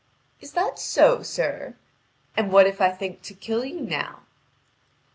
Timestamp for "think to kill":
2.89-3.63